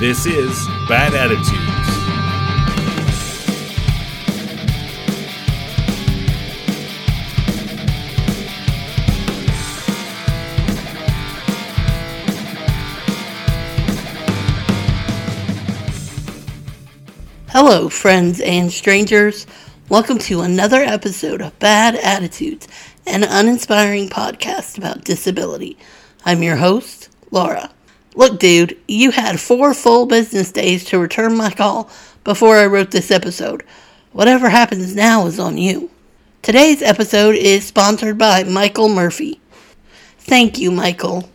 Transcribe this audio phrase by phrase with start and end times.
[0.00, 1.54] This is Bad Attitudes.
[17.50, 19.46] Hello, friends and strangers.
[19.88, 22.66] Welcome to another episode of Bad Attitudes,
[23.06, 25.78] an uninspiring podcast about disability.
[26.24, 27.70] I'm your host, Laura.
[28.14, 31.90] Look, dude, you had four full business days to return my call
[32.22, 33.64] before I wrote this episode.
[34.12, 35.90] Whatever happens now is on you.
[36.40, 39.40] Today's episode is sponsored by Michael Murphy.
[40.18, 41.28] Thank you, Michael.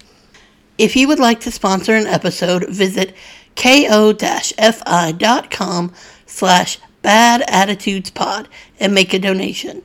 [0.77, 3.13] If you would like to sponsor an episode, visit
[3.57, 4.33] ko-fi.com
[6.25, 8.47] slash bad attitudes pod
[8.79, 9.81] and make a donation.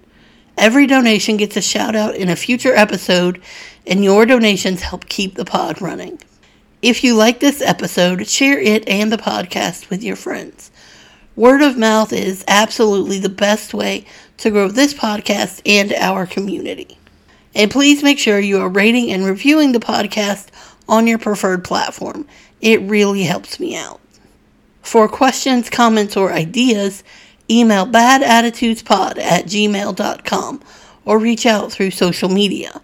[0.57, 3.43] Every donation gets a shout out in a future episode,
[3.87, 6.21] and your donations help keep the pod running.
[6.85, 10.71] If you like this episode, share it and the podcast with your friends.
[11.35, 14.05] Word of mouth is absolutely the best way
[14.37, 16.99] to grow this podcast and our community.
[17.55, 20.49] And please make sure you are rating and reviewing the podcast
[20.87, 22.27] on your preferred platform.
[22.61, 24.03] It really helps me out.
[24.83, 27.03] For questions, comments, or ideas,
[27.51, 30.63] email badattitudespod at gmail.com
[31.07, 32.83] or reach out through social media.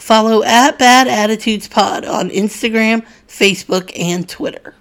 [0.00, 4.74] Follow at Bad Attitudes Pod on Instagram, Facebook, and Twitter.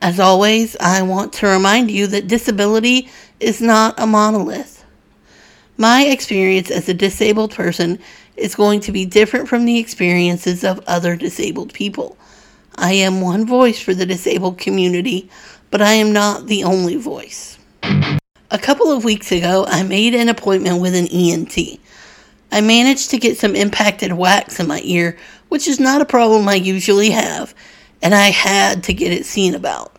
[0.00, 4.82] As always, I want to remind you that disability is not a monolith.
[5.76, 7.98] My experience as a disabled person
[8.36, 12.16] is going to be different from the experiences of other disabled people.
[12.74, 15.28] I am one voice for the disabled community,
[15.70, 17.58] but I am not the only voice.
[17.82, 21.78] A couple of weeks ago, I made an appointment with an ENT.
[22.54, 25.16] I managed to get some impacted wax in my ear,
[25.48, 27.52] which is not a problem I usually have,
[28.00, 29.96] and I had to get it seen about.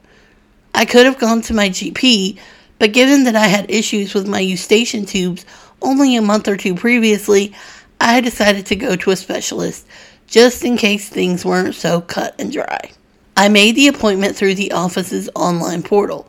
[0.73, 2.39] I could have gone to my GP,
[2.79, 5.45] but given that I had issues with my eustachian tubes
[5.81, 7.53] only a month or two previously,
[7.99, 9.85] I decided to go to a specialist
[10.25, 12.89] just in case things weren't so cut and dry.
[13.35, 16.25] I made the appointment through the office's online portal.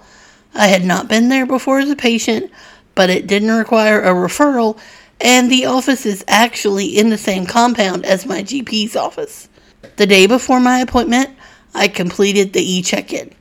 [0.57, 2.51] I had not been there before as a patient,
[2.97, 4.77] but it didn't require a referral,
[5.21, 9.49] and the office is actually in the same compound as my GP's office.
[9.97, 11.31] The day before my appointment,
[11.75, 13.33] I completed the e check in.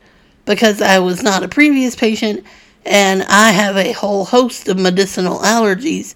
[0.46, 2.46] Because I was not a previous patient
[2.86, 6.14] and I have a whole host of medicinal allergies,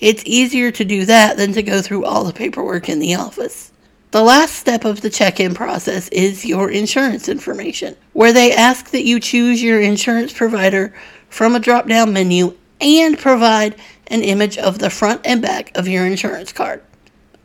[0.00, 3.72] it's easier to do that than to go through all the paperwork in the office.
[4.10, 8.90] The last step of the check in process is your insurance information, where they ask
[8.90, 10.94] that you choose your insurance provider
[11.28, 13.76] from a drop down menu and provide
[14.08, 16.82] an image of the front and back of your insurance card.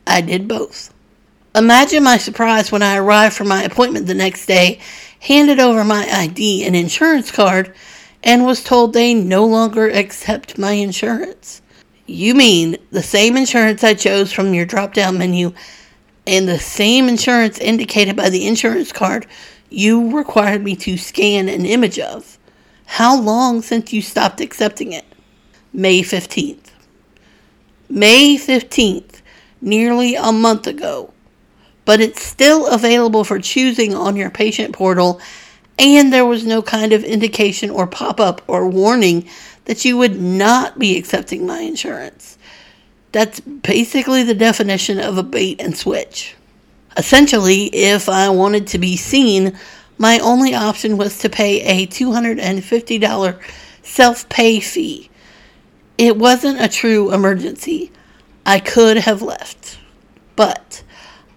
[0.07, 0.93] I did both.
[1.55, 4.79] Imagine my surprise when I arrived for my appointment the next day,
[5.19, 7.73] handed over my ID and insurance card,
[8.23, 11.61] and was told they no longer accept my insurance.
[12.05, 15.53] You mean the same insurance I chose from your drop down menu
[16.25, 19.27] and the same insurance indicated by the insurance card
[19.69, 22.37] you required me to scan an image of?
[22.85, 25.05] How long since you stopped accepting it?
[25.73, 26.69] May 15th.
[27.89, 29.21] May 15th,
[29.59, 31.11] nearly a month ago.
[31.85, 35.19] But it's still available for choosing on your patient portal,
[35.79, 39.27] and there was no kind of indication or pop up or warning
[39.65, 42.37] that you would not be accepting my insurance.
[43.11, 46.35] That's basically the definition of a bait and switch.
[46.97, 49.57] Essentially, if I wanted to be seen,
[49.97, 53.39] my only option was to pay a $250
[53.81, 55.09] self pay fee.
[55.97, 57.91] It wasn't a true emergency.
[58.45, 59.77] I could have left.
[60.35, 60.83] But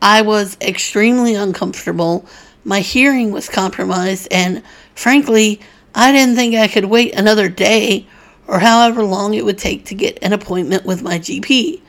[0.00, 2.26] I was extremely uncomfortable.
[2.64, 4.62] My hearing was compromised, and
[4.94, 5.60] frankly,
[5.94, 8.06] I didn't think I could wait another day
[8.46, 11.80] or however long it would take to get an appointment with my GP.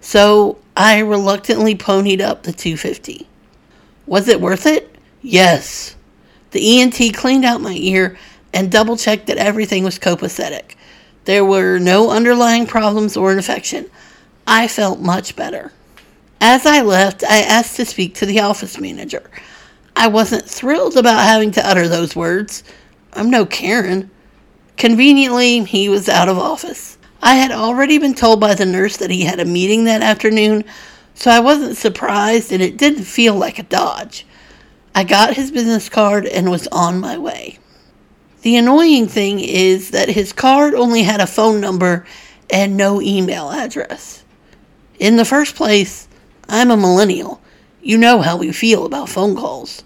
[0.00, 3.26] So I reluctantly ponied up the 250.
[4.06, 4.94] Was it worth it?
[5.22, 5.96] Yes.
[6.50, 8.18] The ENT cleaned out my ear
[8.52, 10.74] and double checked that everything was copacetic.
[11.24, 13.90] There were no underlying problems or infection.
[14.46, 15.72] I felt much better.
[16.40, 19.30] As I left, I asked to speak to the office manager.
[19.96, 22.64] I wasn't thrilled about having to utter those words.
[23.14, 24.10] I'm no Karen.
[24.76, 26.98] Conveniently, he was out of office.
[27.22, 30.64] I had already been told by the nurse that he had a meeting that afternoon,
[31.14, 34.26] so I wasn't surprised and it didn't feel like a dodge.
[34.94, 37.58] I got his business card and was on my way.
[38.44, 42.04] The annoying thing is that his card only had a phone number
[42.50, 44.22] and no email address.
[44.98, 46.06] In the first place,
[46.46, 47.40] I'm a millennial.
[47.80, 49.82] You know how we feel about phone calls.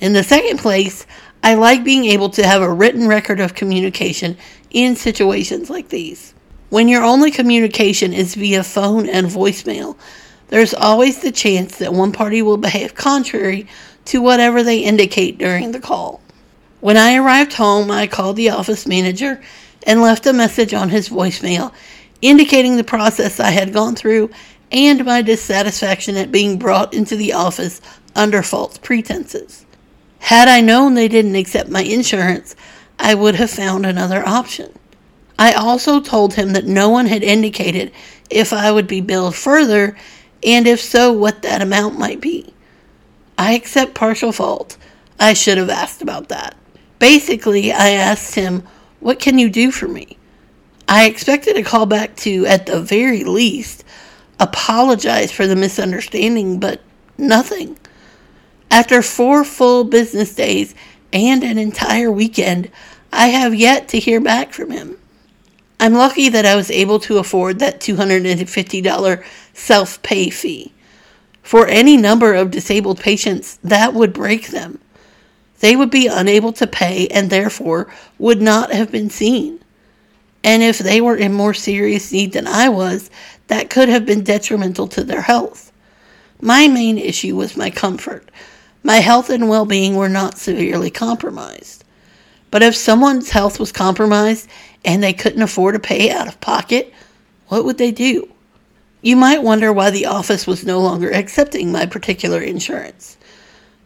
[0.00, 1.06] In the second place,
[1.44, 4.38] I like being able to have a written record of communication
[4.70, 6.32] in situations like these.
[6.70, 9.98] When your only communication is via phone and voicemail,
[10.48, 13.66] there's always the chance that one party will behave contrary
[14.06, 16.21] to whatever they indicate during the call.
[16.82, 19.40] When I arrived home, I called the office manager
[19.84, 21.72] and left a message on his voicemail
[22.20, 24.30] indicating the process I had gone through
[24.72, 27.80] and my dissatisfaction at being brought into the office
[28.16, 29.64] under false pretenses.
[30.18, 32.56] Had I known they didn't accept my insurance,
[32.98, 34.72] I would have found another option.
[35.38, 37.92] I also told him that no one had indicated
[38.28, 39.96] if I would be billed further
[40.42, 42.52] and if so, what that amount might be.
[43.38, 44.76] I accept partial fault.
[45.20, 46.56] I should have asked about that.
[47.02, 48.62] Basically, I asked him,
[49.00, 50.18] What can you do for me?
[50.86, 53.82] I expected a call back to, at the very least,
[54.38, 56.80] apologize for the misunderstanding, but
[57.18, 57.76] nothing.
[58.70, 60.76] After four full business days
[61.12, 62.70] and an entire weekend,
[63.12, 64.96] I have yet to hear back from him.
[65.80, 69.24] I'm lucky that I was able to afford that $250
[69.54, 70.72] self pay fee.
[71.42, 74.78] For any number of disabled patients, that would break them.
[75.62, 77.88] They would be unable to pay and therefore
[78.18, 79.60] would not have been seen.
[80.42, 83.10] And if they were in more serious need than I was,
[83.46, 85.70] that could have been detrimental to their health.
[86.40, 88.28] My main issue was my comfort.
[88.82, 91.84] My health and well being were not severely compromised.
[92.50, 94.48] But if someone's health was compromised
[94.84, 96.92] and they couldn't afford to pay out of pocket,
[97.46, 98.28] what would they do?
[99.00, 103.16] You might wonder why the office was no longer accepting my particular insurance.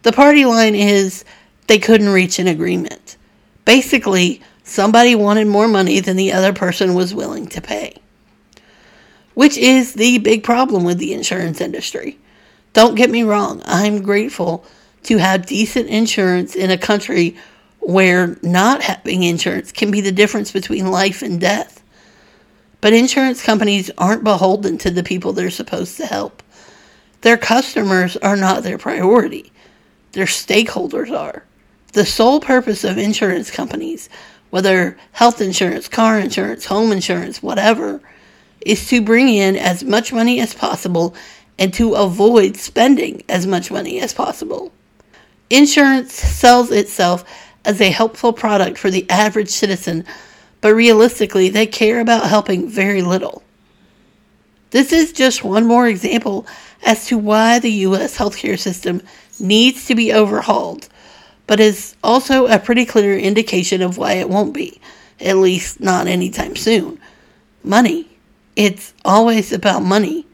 [0.05, 1.23] The party line is
[1.67, 3.17] they couldn't reach an agreement.
[3.65, 7.97] Basically, somebody wanted more money than the other person was willing to pay.
[9.35, 12.19] Which is the big problem with the insurance industry.
[12.73, 14.65] Don't get me wrong, I'm grateful
[15.05, 17.37] to have decent insurance in a country
[17.81, 21.83] where not having insurance can be the difference between life and death.
[22.81, 26.43] But insurance companies aren't beholden to the people they're supposed to help.
[27.23, 29.53] Their customers are not their priority,
[30.12, 31.45] their stakeholders are.
[31.97, 34.11] The sole purpose of insurance companies,
[34.51, 38.03] whether health insurance, car insurance, home insurance, whatever,
[38.61, 41.15] is to bring in as much money as possible
[41.59, 44.73] and to avoid spending as much money as possible.
[45.49, 47.25] Insurance sells itself
[47.65, 50.05] as a helpful product for the average citizen
[50.61, 53.43] but realistically, they care about helping very little.
[54.71, 56.47] This is just one more example
[56.85, 58.19] as to why the U.S.
[58.19, 59.01] healthcare system
[59.39, 60.89] needs to be overhauled,
[61.47, 64.81] but is also a pretty clear indication of why it won't be,
[65.21, 67.01] at least not anytime soon.
[67.63, 68.09] Money.
[68.57, 70.27] It's always about money,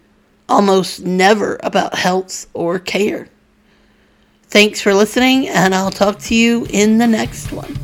[0.49, 3.29] almost never about health or care.
[4.45, 7.77] Thanks for listening, and I'll talk to you in the next one.